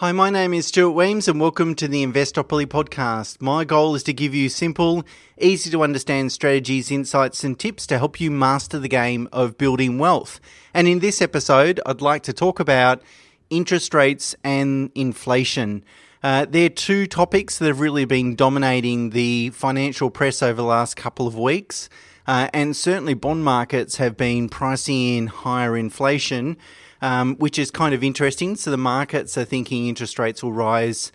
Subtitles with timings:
[0.00, 3.40] Hi, my name is Stuart Wemyss and welcome to the Investopoly podcast.
[3.40, 5.06] My goal is to give you simple,
[5.40, 9.96] easy to understand strategies, insights, and tips to help you master the game of building
[9.96, 10.38] wealth.
[10.74, 13.00] And in this episode, I'd like to talk about
[13.48, 15.82] interest rates and inflation.
[16.22, 20.96] Uh, they're two topics that have really been dominating the financial press over the last
[20.96, 21.88] couple of weeks.
[22.26, 26.58] Uh, and certainly, bond markets have been pricing in higher inflation
[27.02, 28.56] um, which is kind of interesting.
[28.56, 31.12] So the markets are thinking interest rates will rise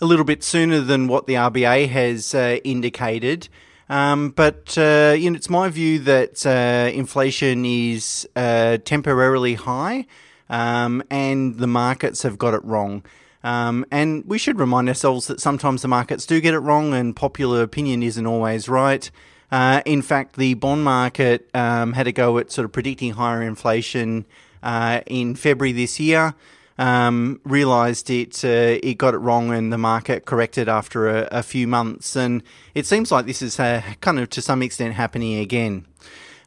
[0.00, 3.48] a little bit sooner than what the RBA has uh, indicated.
[3.88, 10.06] Um, but uh, you know, it's my view that uh, inflation is uh, temporarily high,
[10.48, 13.02] um, and the markets have got it wrong.
[13.42, 17.16] Um, and we should remind ourselves that sometimes the markets do get it wrong, and
[17.16, 19.10] popular opinion isn't always right.
[19.50, 23.42] Uh, in fact, the bond market um, had a go at sort of predicting higher
[23.42, 24.24] inflation
[24.62, 26.34] uh, in February this year.
[26.78, 31.42] Um, realised it uh, it got it wrong and the market corrected after a, a
[31.42, 32.42] few months, and
[32.74, 35.84] it seems like this is uh, kind of to some extent happening again.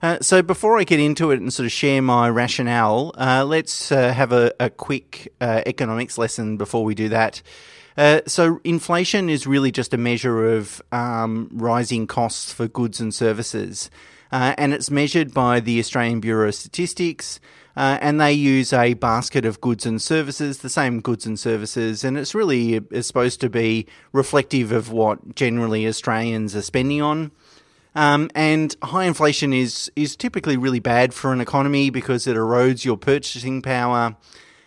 [0.04, 3.90] Uh, so before I get into it and sort of share my rationale, uh, let's
[3.90, 7.42] uh, have a, a quick uh, economics lesson before we do that.
[8.26, 13.90] so inflation is really just a measure of um, rising costs for goods and services,
[14.32, 17.40] and it's measured by the Australian Bureau of Statistics.
[17.76, 22.04] Uh, and they use a basket of goods and services, the same goods and services,
[22.04, 27.32] and it's really is supposed to be reflective of what generally Australians are spending on.
[27.96, 32.86] Um, and high inflation is is typically really bad for an economy because it erodes
[32.86, 34.16] your purchasing power.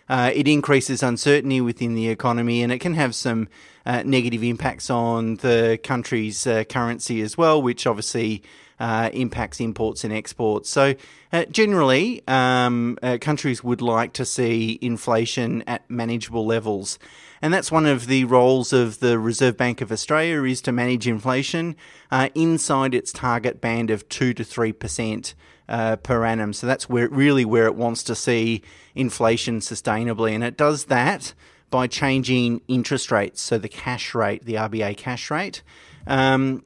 [0.09, 3.49] Uh, it increases uncertainty within the economy, and it can have some
[3.85, 8.41] uh, negative impacts on the country's uh, currency as well, which obviously
[8.79, 10.69] uh, impacts imports and exports.
[10.69, 10.95] So,
[11.33, 16.99] uh, generally, um, uh, countries would like to see inflation at manageable levels.
[17.41, 21.07] And that's one of the roles of the Reserve Bank of Australia is to manage
[21.07, 21.75] inflation
[22.11, 25.33] uh, inside its target band of 2 to 3%.
[25.69, 26.53] Uh, per annum.
[26.53, 28.61] So that's where really where it wants to see
[28.95, 31.33] inflation sustainably, and it does that
[31.69, 33.41] by changing interest rates.
[33.41, 35.61] So the cash rate, the RBA cash rate,
[36.05, 36.63] um,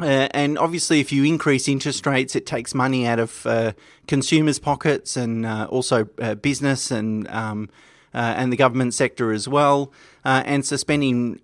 [0.00, 3.72] uh, and obviously, if you increase interest rates, it takes money out of uh,
[4.06, 7.68] consumers' pockets and uh, also uh, business and um,
[8.14, 9.92] uh, and the government sector as well.
[10.24, 11.40] Uh, and so spending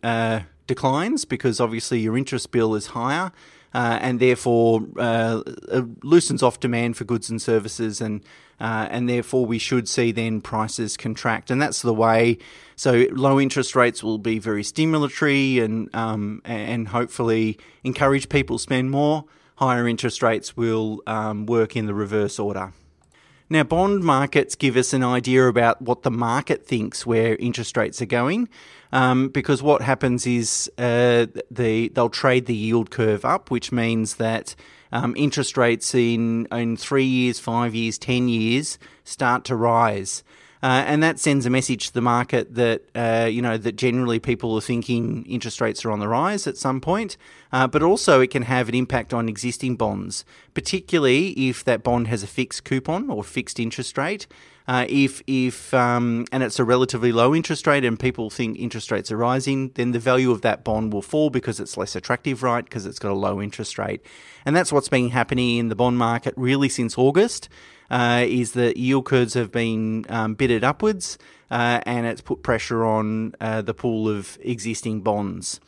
[0.67, 3.33] declines because obviously your interest bill is higher
[3.73, 4.81] and therefore
[6.03, 8.23] loosens off demand for goods and services, and
[8.61, 12.39] uh, and therefore we should see then prices contract, and that's the way.
[12.77, 18.63] So low interest rates will be very stimulatory and um, and hopefully encourage people to
[18.63, 19.25] spend more.
[19.57, 22.73] Higher interest rates will um, work in the reverse order.
[23.51, 28.03] Now, bond markets give us an idea about what the market thinks where interest rates
[28.03, 28.49] are going,
[28.93, 34.17] um, because what happens is uh, the, they'll trade the yield curve up, which means
[34.17, 34.55] that
[34.93, 40.23] um, interest rates in, in three years, five years, ten years start to rise.
[40.63, 44.19] Uh, and that sends a message to the market that uh, you know that generally
[44.19, 47.17] people are thinking interest rates are on the rise at some point,
[47.53, 52.09] uh, but also it can have an impact on existing bonds, particularly if that bond
[52.09, 54.27] has a fixed coupon or fixed interest rate.
[54.69, 58.93] Uh, if if um, and it's a relatively low interest rate, and people think interest
[58.93, 62.43] rates are rising, then the value of that bond will fall because it's less attractive,
[62.43, 62.65] right?
[62.65, 64.03] Because it's got a low interest rate,
[64.45, 67.49] and that's what's been happening in the bond market really since August
[67.91, 71.19] uh, is that yield curves have been um, bidded upwards
[71.51, 75.61] uh, and it's put pressure on uh, the pool of existing bonds.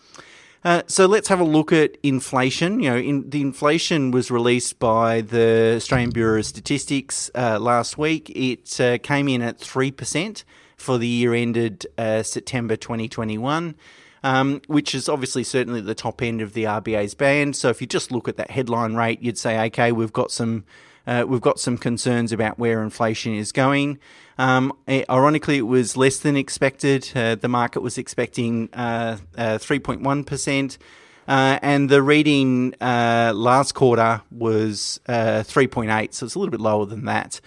[0.63, 2.81] Uh, so let's have a look at inflation.
[2.81, 7.97] You know, in, the inflation was released by the Australian Bureau of Statistics uh, last
[7.97, 8.31] week.
[8.31, 10.45] It uh, came in at three percent
[10.77, 13.75] for the year ended September 2021.
[14.23, 17.57] Um, which is obviously certainly the top end of the RBA's band.
[17.57, 20.65] So if you just look at that headline rate, you'd say, okay, we've got some
[21.11, 23.99] uh, we've got some concerns about where inflation is going.
[24.39, 27.11] Um, ironically, it was less than expected.
[27.17, 29.99] Uh, the market was expecting 3.1%.
[29.99, 30.85] Uh,
[31.29, 36.87] uh, uh, and the reading last quarter was 3.8, so it's a little bit lower
[36.87, 37.41] than that.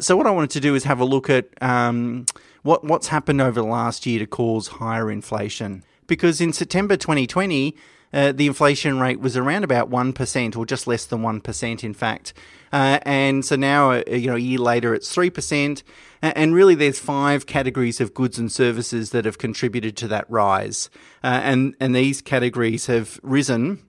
[0.00, 2.26] so what I wanted to do is have a look at um,
[2.62, 5.84] what what's happened over the last year to cause higher inflation.
[6.06, 7.74] Because in September 2020,
[8.12, 12.32] uh, the inflation rate was around about 1%, or just less than 1%, in fact.
[12.72, 15.82] Uh, and so now, uh, you know, a year later, it's 3%.
[16.22, 20.90] And really, there's five categories of goods and services that have contributed to that rise.
[21.24, 23.82] Uh, and, and these categories have risen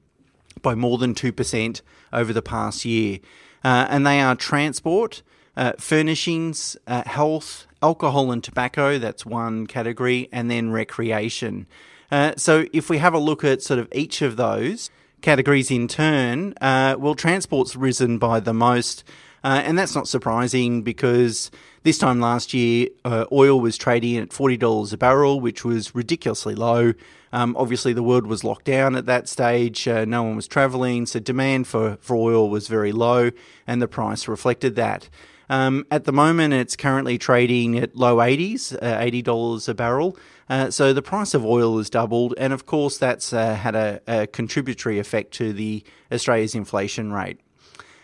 [0.62, 1.82] by more than 2%
[2.14, 3.20] over the past year.
[3.64, 5.22] Uh, and they are transport,
[5.56, 11.68] uh, furnishings, health, alcohol and tobacco, that's one category, and then recreation.
[12.12, 14.90] Uh, so if we have a look at sort of each of those
[15.22, 19.04] categories in turn, uh, well, transport's risen by the most.
[19.44, 21.50] Uh, and that's not surprising because
[21.84, 26.54] this time last year, uh, oil was trading at $40 a barrel, which was ridiculously
[26.54, 26.94] low.
[27.34, 29.88] Um, obviously, the world was locked down at that stage.
[29.88, 33.32] Uh, no one was traveling, so demand for, for oil was very low,
[33.66, 35.10] and the price reflected that.
[35.50, 40.18] Um, at the moment, it's currently trading at low 80s, uh, $80 a barrel.
[40.52, 44.02] Uh, so the price of oil has doubled, and of course, that's uh, had a,
[44.06, 45.82] a contributory effect to the
[46.12, 47.40] Australia's inflation rate.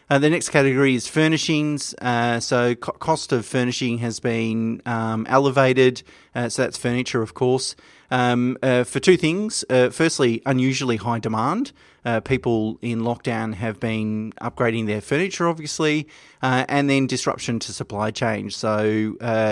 [0.09, 1.93] Uh, the next category is furnishings.
[1.95, 6.03] Uh, so, co- cost of furnishing has been um, elevated.
[6.33, 7.75] Uh, so, that's furniture, of course,
[8.11, 9.63] um, uh, for two things.
[9.69, 11.71] Uh, firstly, unusually high demand.
[12.05, 16.07] Uh, people in lockdown have been upgrading their furniture, obviously,
[16.41, 18.49] and then disruption to supply chain.
[18.49, 18.83] So,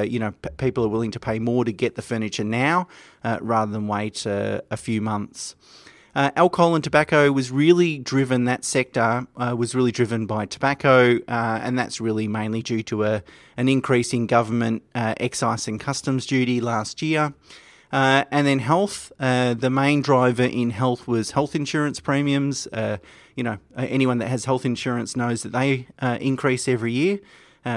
[0.08, 2.88] you know, p- people are willing to pay more to get the furniture now
[3.42, 5.56] rather than wait a few months.
[6.16, 11.18] Uh, alcohol and tobacco was really driven, that sector uh, was really driven by tobacco,
[11.28, 13.22] uh, and that's really mainly due to a,
[13.58, 17.34] an increase in government uh, excise and customs duty last year.
[17.96, 22.68] Uh, and then health, uh, the main driver in health was health insurance premiums.
[23.38, 25.88] you know, anyone that has health insurance knows that they
[26.20, 27.20] increase every year,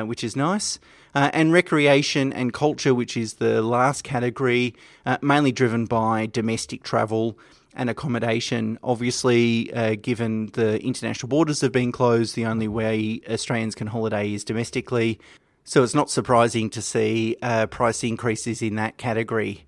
[0.04, 0.80] which is nice.
[1.14, 4.74] Uh, and recreation and culture, which is the last category,
[5.06, 7.38] uh, mainly driven by domestic travel
[7.74, 8.78] and accommodation.
[8.82, 14.34] Obviously, uh, given the international borders have been closed, the only way Australians can holiday
[14.34, 15.18] is domestically.
[15.64, 19.64] So it's not surprising to see uh, price increases in that category.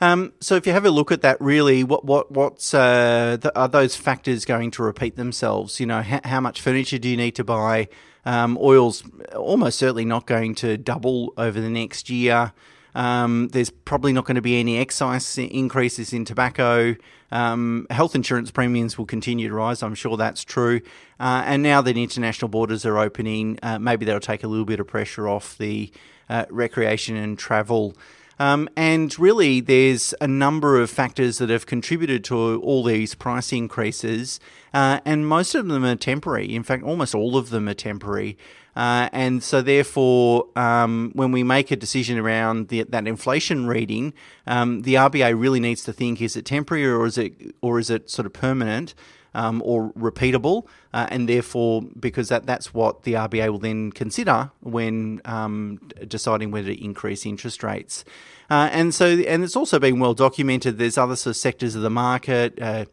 [0.00, 3.56] Um, so if you have a look at that, really, what what what's uh, the,
[3.58, 5.80] are those factors going to repeat themselves?
[5.80, 7.88] You know, how, how much furniture do you need to buy?
[8.24, 9.02] Um, oil's
[9.34, 12.52] almost certainly not going to double over the next year.
[12.94, 16.96] Um, there's probably not going to be any excise increases in tobacco.
[17.30, 19.82] Um, health insurance premiums will continue to rise.
[19.82, 20.80] I'm sure that's true.
[21.20, 24.80] Uh, and now that international borders are opening, uh, maybe that'll take a little bit
[24.80, 25.92] of pressure off the
[26.28, 27.94] uh, recreation and travel.
[28.38, 33.52] Um, and really, there's a number of factors that have contributed to all these price
[33.52, 34.38] increases,
[34.72, 36.54] uh, and most of them are temporary.
[36.54, 38.38] In fact, almost all of them are temporary.
[38.76, 44.14] Uh, and so, therefore, um, when we make a decision around the, that inflation reading,
[44.46, 47.90] um, the RBA really needs to think: is it temporary or is it or is
[47.90, 48.94] it sort of permanent?
[49.38, 54.50] Um, or repeatable, uh, and therefore, because that, that's what the RBA will then consider
[54.60, 58.04] when um, deciding whether to increase interest rates.
[58.50, 60.78] Uh, and so, and it's also been well documented.
[60.78, 62.60] There's other sort of sectors of the market.
[62.60, 62.86] Uh,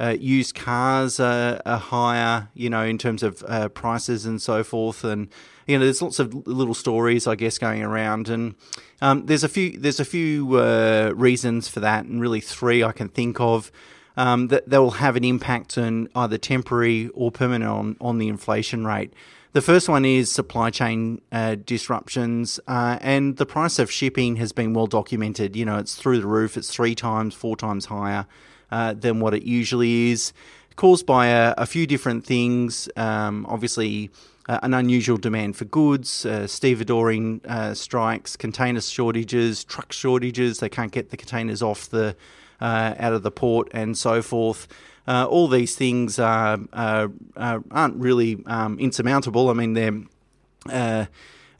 [0.00, 4.64] uh, used cars are, are, higher, you know, in terms of uh, prices and so
[4.64, 5.04] forth.
[5.04, 5.28] And
[5.66, 8.28] you know, there's lots of little stories, I guess, going around.
[8.28, 8.54] And
[9.00, 12.92] um, there's a few there's a few uh, reasons for that, and really three I
[12.92, 13.70] can think of.
[14.14, 18.28] Um, that, that will have an impact on either temporary or permanent on, on the
[18.28, 19.14] inflation rate.
[19.52, 24.52] The first one is supply chain uh, disruptions, uh, and the price of shipping has
[24.52, 25.56] been well documented.
[25.56, 28.26] You know, it's through the roof, it's three times, four times higher
[28.70, 30.32] uh, than what it usually is,
[30.76, 32.88] caused by a, a few different things.
[32.96, 34.10] Um, obviously,
[34.48, 40.60] uh, an unusual demand for goods, uh, stevedoring uh, strikes, container shortages, truck shortages.
[40.60, 42.16] They can't get the containers off the
[42.62, 44.66] uh, out of the port and so forth.
[45.06, 49.50] Uh, all these things are, aren't really um, insurmountable.
[49.50, 51.08] I mean, they're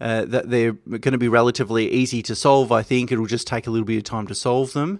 [0.02, 2.72] uh, that they're going to be relatively easy to solve.
[2.72, 4.98] I think it'll just take a little bit of time to solve them.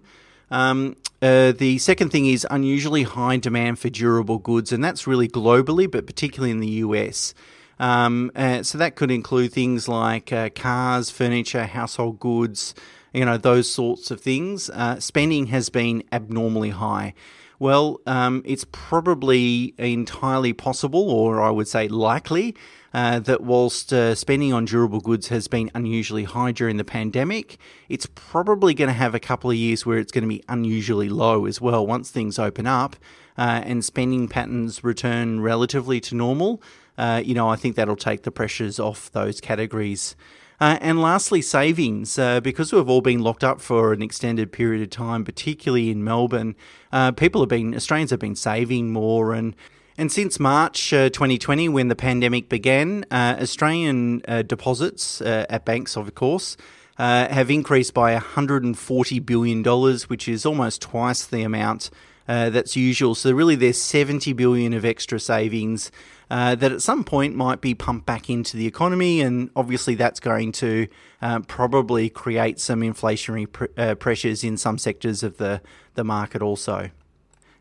[0.48, 5.26] Um, uh, the second thing is unusually high demand for durable goods, and that's really
[5.26, 7.34] globally, but particularly in the US.
[7.80, 12.72] Um, uh, so that could include things like uh, cars, furniture, household goods,
[13.12, 14.70] you know, those sorts of things.
[14.70, 17.14] Uh, spending has been abnormally high.
[17.58, 22.56] Well, um, it's probably entirely possible, or I would say likely,
[22.92, 27.58] uh, that whilst uh, spending on durable goods has been unusually high during the pandemic,
[27.88, 31.08] it's probably going to have a couple of years where it's going to be unusually
[31.08, 32.96] low as well once things open up
[33.38, 36.60] uh, and spending patterns return relatively to normal.
[36.98, 40.16] Uh, you know, I think that'll take the pressures off those categories.
[40.62, 42.16] Uh, and lastly, savings.
[42.16, 46.04] Uh, because we've all been locked up for an extended period of time, particularly in
[46.04, 46.54] Melbourne,
[46.92, 49.32] uh, people have been, Australians have been saving more.
[49.32, 49.56] And,
[49.98, 55.96] and since March 2020, uh, when the pandemic began, uh, Australian uh, deposits at banks,
[55.96, 56.56] of course,
[56.96, 59.64] have increased by $140 billion,
[60.06, 61.90] which is almost twice the amount
[62.28, 63.14] uh, that's usual.
[63.14, 65.90] So really, there's 70 billion of extra savings
[66.30, 70.20] uh, that at some point might be pumped back into the economy, and obviously that's
[70.20, 70.86] going to
[71.20, 75.60] uh, probably create some inflationary pr- uh, pressures in some sectors of the
[75.94, 76.90] the market also.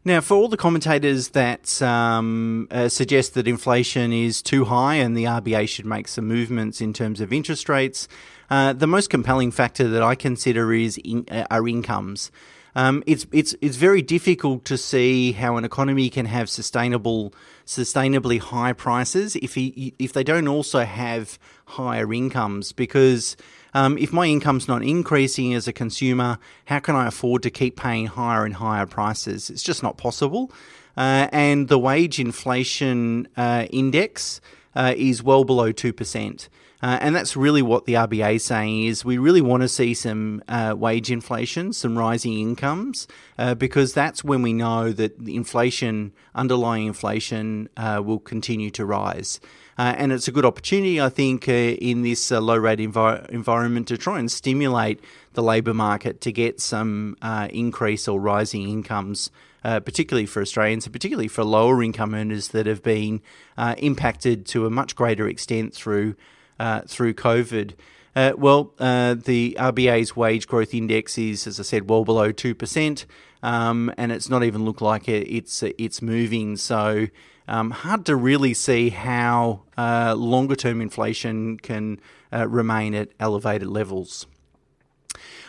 [0.03, 5.15] Now, for all the commentators that um, uh, suggest that inflation is too high and
[5.15, 8.07] the RBA should make some movements in terms of interest rates,
[8.49, 12.31] uh, the most compelling factor that I consider is in, uh, our incomes.
[12.75, 17.33] Um, it's it's it's very difficult to see how an economy can have sustainable,
[17.65, 23.35] sustainably high prices if he, if they don't also have higher incomes because
[23.73, 27.77] um, if my income's not increasing as a consumer, how can I afford to keep
[27.77, 29.49] paying higher and higher prices?
[29.49, 30.51] It's just not possible.
[30.97, 34.41] Uh, and the wage inflation uh, index
[34.75, 36.49] uh, is well below 2%.
[36.81, 39.93] Uh, and that's really what the RBA is saying is we really want to see
[39.93, 43.07] some uh, wage inflation, some rising incomes,
[43.37, 48.85] uh, because that's when we know that the inflation, underlying inflation, uh, will continue to
[48.85, 49.39] rise.
[49.77, 53.87] Uh, and it's a good opportunity, I think, uh, in this low rate envi- environment
[53.89, 54.99] to try and stimulate
[55.33, 57.15] the labour market to get some
[57.51, 59.29] increase or rising incomes.
[59.63, 63.21] Uh, particularly for Australians and particularly for lower income earners that have been
[63.59, 66.15] uh, impacted to a much greater extent through
[66.61, 67.73] uh, through COVID.
[68.15, 72.53] Uh, well, uh, the RBA's wage growth index is, as I said, well below two
[72.53, 73.07] percent,
[73.41, 76.55] um, and it's not even look like it, it's it's moving.
[76.57, 77.07] So
[77.47, 81.99] um, hard to really see how uh, longer term inflation can
[82.31, 84.27] uh, remain at elevated levels.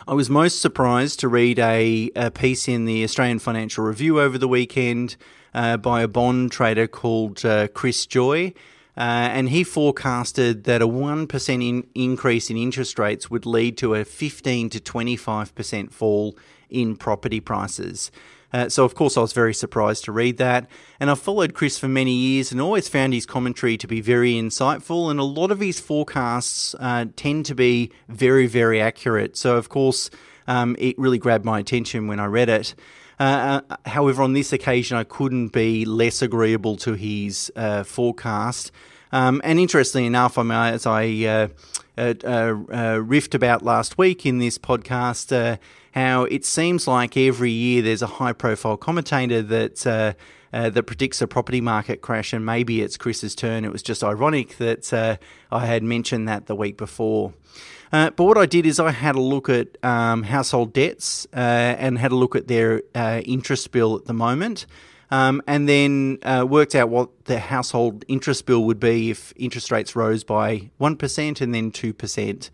[0.09, 4.39] I was most surprised to read a, a piece in the Australian Financial Review over
[4.39, 5.17] the weekend
[5.53, 8.55] uh, by a bond trader called Chris Joye.
[8.97, 9.01] Uh,
[9.33, 14.05] and he forecasted that a 1% in increase in interest rates would lead to a
[14.05, 16.37] 15 to 25% fall
[16.69, 18.11] in property prices.
[18.53, 20.69] Uh, so, of course, I was very surprised to read that.
[21.01, 24.35] And I've followed Chris for many years and always found his commentary to be very
[24.35, 25.11] insightful.
[25.11, 29.37] And a lot of his forecasts uh, tend to be very, very accurate.
[29.37, 30.11] So, of course,
[30.47, 32.75] um, it really grabbed my attention when I read it.
[33.23, 38.73] Uh, uh, however, on this occasion, I couldn't be less agreeable to his uh, forecast.
[39.13, 41.49] Um, and interestingly enough, I mean, as I uh,
[41.97, 42.55] uh, uh,
[42.99, 45.59] riffed about last week in this podcast,
[45.95, 49.87] how it seems like every year there's a high-profile commentator that.
[50.55, 53.65] Uh, that predicts a property market crash, and maybe it's Chris's turn.
[53.65, 55.17] It was just ironic that uh,
[55.51, 57.33] I had mentioned that the week before.
[57.93, 61.37] Uh, but what I did is I had a look at um, household debts uh,
[61.37, 64.67] and had a look at their uh, interest bill at the moment.
[65.11, 69.71] Um, and then uh, worked out what the household interest bill would be if interest
[69.71, 72.51] rates rose by 1% and then 2%.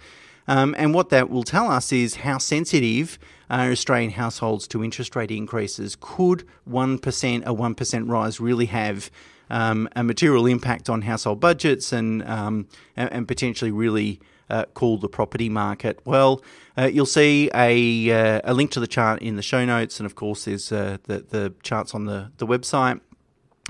[0.49, 3.17] Um, and what that will tell us is how sensitive
[3.49, 5.97] are Australian households to interest rate increases.
[6.01, 9.09] Could 1%, a 1% rise really have
[9.51, 12.67] um, a material impact on household budgets and, um,
[12.97, 16.01] and, and potentially really uh, called the property market?
[16.05, 16.43] Well,
[16.77, 20.07] uh, you'll see a, uh, a link to the chart in the show notes, and
[20.07, 23.01] of course, there's uh, the, the charts on the, the website.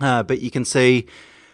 [0.00, 1.06] Uh, but you can see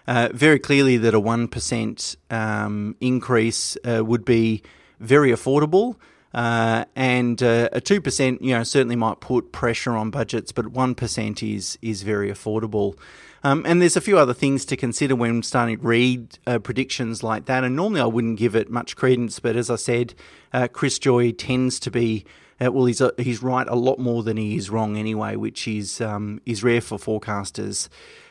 [0.06, 4.62] very clearly that a 1% um, increase would be
[5.00, 5.96] very affordable.
[6.34, 10.66] Uh, and uh, a two percent, you know, certainly might put pressure on budgets, but
[10.66, 12.98] one percent is is very affordable.
[13.44, 17.22] Um, and there's a few other things to consider when starting to read uh, predictions
[17.22, 17.62] like that.
[17.62, 20.14] And normally I wouldn't give it much credence, but as I said,
[20.54, 22.24] uh, Chris Joye tends to be.
[22.60, 25.66] Uh, well, he's uh, he's right a lot more than he is wrong anyway, which
[25.66, 27.88] is um, is rare for forecasters.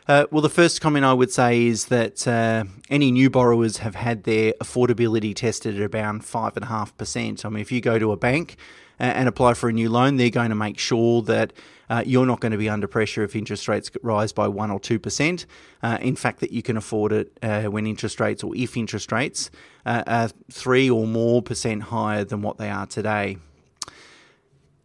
[0.07, 3.95] Uh, well, the first comment I would say is that uh, any new borrowers have
[3.95, 7.45] had their affordability tested at around 5.5%.
[7.45, 8.57] I mean, if you go to a bank
[8.99, 11.53] and apply for a new loan, they're going to make sure that
[11.89, 14.79] uh, you're not going to be under pressure if interest rates rise by 1 or
[14.79, 15.45] 2%.
[15.81, 19.11] Uh, in fact, that you can afford it uh, when interest rates or if interest
[19.11, 19.51] rates
[19.85, 23.37] uh, are 3 or more percent higher than what they are today.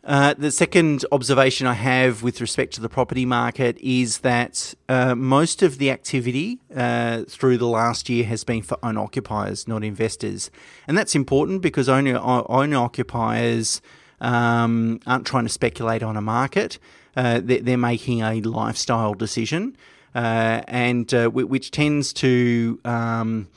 [0.04, 5.14] Uh, the second observation I have with respect to the property market is that uh,
[5.14, 10.50] most of the activity through the last year has been for owner occupiers, not investors.
[10.86, 13.82] And that's important because owner, owner occupiers
[14.20, 16.78] um, aren't trying to speculate on a market,
[17.16, 19.76] uh, they're, they're, making a lifestyle decision,
[20.14, 22.80] uh, and which tends to.
[22.84, 23.48] Um,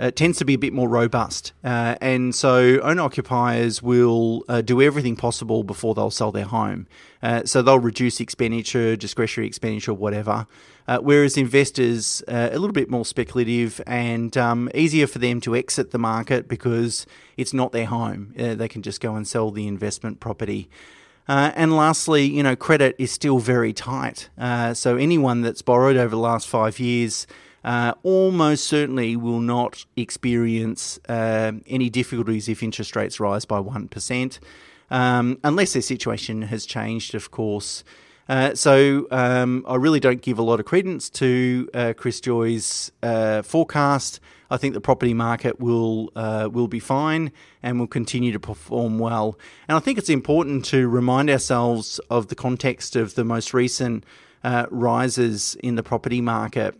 [0.00, 1.52] uh, tends to be a bit more robust.
[1.64, 6.86] Uh, and so owner occupiers will uh, do everything possible before they'll sell their home.
[7.22, 10.46] Uh, so they'll reduce expenditure, discretionary expenditure, whatever.
[10.88, 15.54] Uh, whereas investors, uh, a little bit more speculative and um, easier for them to
[15.54, 18.32] exit the market because it's not their home.
[18.34, 20.68] they can just go and sell the investment property.
[21.28, 24.30] Uh, and lastly, you know, credit is still very tight.
[24.38, 27.26] Uh, so anyone that's borrowed over the last five years
[27.64, 34.38] uh, almost certainly will not experience uh, any difficulties if interest rates rise by 1%,
[34.90, 37.84] um, unless their situation has changed, of course.
[38.28, 42.92] Uh, so um, I really don't give a lot of credence to uh, Chris Joye's
[43.02, 44.20] uh, forecast.
[44.50, 47.32] I think the property market will uh, will be fine
[47.62, 49.38] and will continue to perform well.
[49.68, 54.04] And I think it's important to remind ourselves of the context of the most recent
[54.44, 56.74] uh, rises in the property market.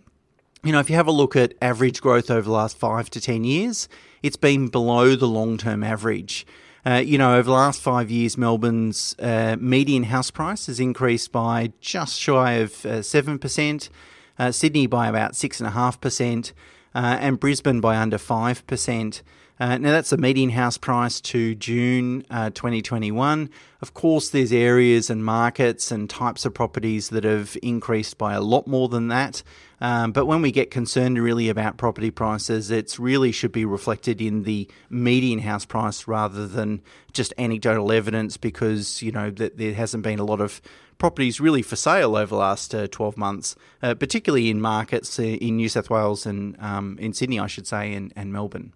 [0.65, 3.21] You know, if you have a look at average growth over the last five to
[3.21, 3.89] ten years,
[4.23, 6.47] it's been below the long term average.
[6.87, 11.33] Uh, you know, over the last five years, Melbourne's uh, median house price has increased
[11.33, 13.91] by just shy of uh, seven percent,
[14.39, 16.53] uh, Sydney by about six and a half percent,
[16.95, 19.23] uh, and Brisbane by under 5%.
[19.61, 23.51] Uh, now, that's the median house price to June uh, 2021.
[23.81, 28.41] Of course, there's areas and markets and types of properties that have increased by a
[28.41, 29.43] lot more than that.
[29.81, 34.21] Um, but when we get concerned really about property prices, it really should be reflected
[34.21, 36.81] in the median house price rather than
[37.13, 40.61] just anecdotal evidence because, you know, that there hasn't been a lot of
[40.99, 45.23] properties really for sale over the last uh, 12 months, uh, particularly in markets uh,
[45.23, 48.73] in New South Wales and um, in Sydney, I should say, and, and Melbourne.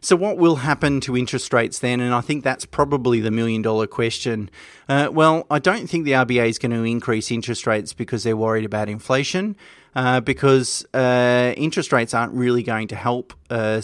[0.00, 2.00] So, what will happen to interest rates then?
[2.00, 4.50] And I think that's probably the million dollar question.
[4.88, 8.36] Uh, well, I don't think the RBA is going to increase interest rates because they're
[8.36, 9.56] worried about inflation,
[9.96, 13.82] uh, because uh, interest rates aren't really going to help uh,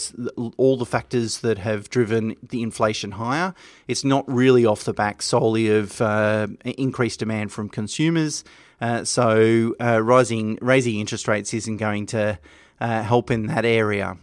[0.57, 3.53] all the factors that have driven the inflation higher.
[3.87, 8.43] It's not really off the back solely of uh, increased demand from consumers.
[8.79, 12.39] Uh, so, rising raising interest rates isn't going to
[12.79, 14.17] help in that area.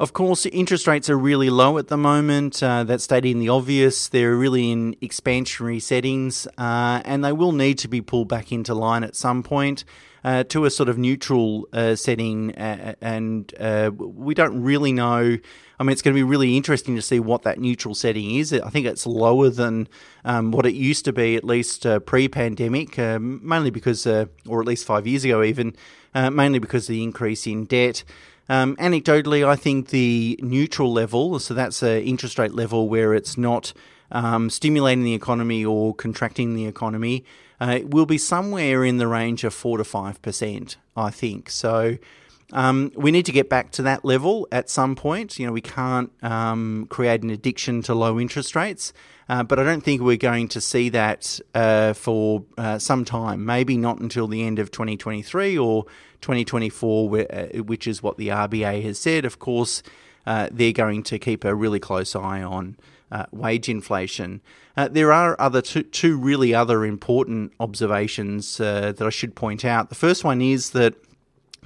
[0.00, 2.60] Of course, interest rates are really low at the moment.
[2.60, 4.08] Uh, that's stating the obvious.
[4.08, 8.74] They're really in expansionary settings, uh, and they will need to be pulled back into
[8.74, 9.84] line at some point
[10.24, 12.50] uh, to a sort of neutral uh, setting.
[12.56, 15.38] and uh, we don't really know.
[15.78, 18.52] I mean, it's going to be really interesting to see what that neutral setting is.
[18.52, 19.86] I think it's lower than
[20.24, 24.86] um, what it used to be, at least uh, pre-pandemic, mainly because, or at least
[24.86, 25.76] five years ago, even,
[26.14, 28.02] mainly because of the increase in debt.
[28.48, 33.38] Um, anecdotally, I think the neutral level, so that's an interest rate level where it's
[33.38, 33.72] not
[34.10, 37.24] um, stimulating the economy or contracting the economy,
[37.60, 41.48] uh, will be somewhere in the range of 4 to 5%, I think.
[41.50, 41.96] So
[42.52, 45.38] um, we need to get back to that level at some point.
[45.38, 48.92] You know, we can't um, create an addiction to low interest rates.
[49.28, 53.44] Uh, but I don't think we're going to see that uh, for uh, some time.
[53.44, 55.86] Maybe not until the end of 2023 or
[56.24, 59.24] 2024, uh, which is what the RBA has said.
[59.24, 59.82] Of course,
[60.26, 62.76] uh, they're going to keep a really close eye on
[63.12, 64.40] uh, wage inflation.
[64.90, 69.90] there are other two, two, really other important observations that I should point out.
[69.90, 70.94] The first one is that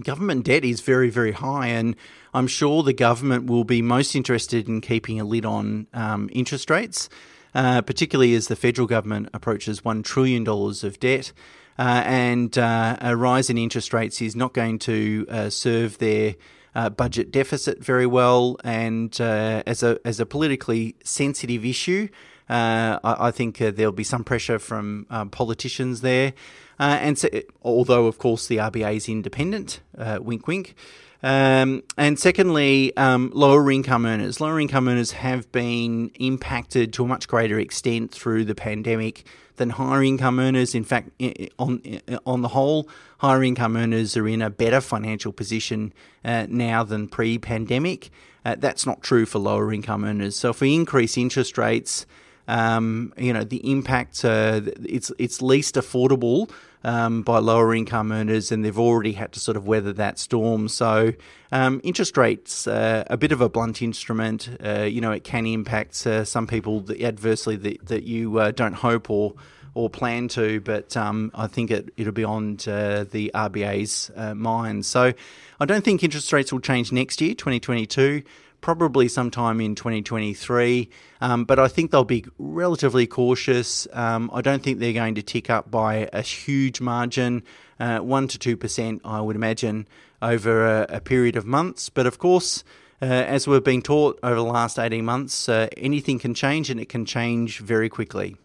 [0.03, 1.97] government debt is very, very high, and
[2.35, 6.69] I'm sure the government will be most interested in keeping a lid on um, interest
[6.69, 7.09] rates
[7.55, 11.33] uh, particularly as the federal government approaches $1 trillion of debt.
[11.79, 16.35] Uh, and uh, a rise in interest rates is not going to uh, serve their
[16.75, 18.57] uh, budget deficit very well.
[18.65, 22.09] And uh, as, a, as a politically sensitive issue,
[22.49, 26.33] I, I, think there'll be some pressure from politicians there.
[26.79, 27.29] and so,
[27.63, 29.81] although, of course, the RBA is independent,
[30.21, 30.75] wink, wink.
[31.23, 34.41] Um, and secondly, um, lower income earners.
[34.41, 39.25] Lower income earners have been impacted to a much greater extent through the pandemic
[39.57, 40.75] than higher income earners.
[40.75, 41.11] In fact,
[41.59, 41.83] on
[42.25, 45.93] on the whole, higher income earners are in a better financial position
[46.25, 48.11] uh, now than pre-pandemic.
[48.45, 50.37] Uh, that's not true for lower income earners.
[50.37, 52.07] So if we increase interest rates,
[52.49, 54.25] um, you know the impact.
[54.25, 56.51] Uh, it's it's least affordable
[56.83, 60.69] um, by lower income earners, and they've already had to sort of weather that storm.
[60.69, 61.13] So,
[61.53, 64.49] um, interest rates uh, a bit of a blunt instrument.
[64.65, 68.75] Uh, you know, it can impact uh, some people adversely that, that you uh, don't
[68.75, 69.35] hope or
[69.75, 74.87] or plan to, but um, I think it, it'll be on the RBA's uh, mind.
[74.87, 75.13] So,
[75.61, 78.23] I don't think interest rates will change next year, 2022
[78.61, 80.89] probably sometime in 2023.
[81.21, 83.87] Um, but I think they'll be relatively cautious.
[83.93, 87.43] Um, I don't think they're going to tick up by a huge margin,
[87.81, 89.87] uh, 1 to 2%, I would imagine,
[90.21, 91.89] over a, a period of months.
[91.89, 92.65] But of course,
[93.01, 96.81] uh, as we've been taught over the last 18 months, uh, anything can change and
[96.81, 98.37] it can change very quickly.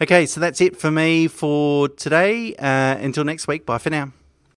[0.00, 2.54] Okay, so that's it for me for today.
[2.56, 4.12] Uh, until next week, bye for now.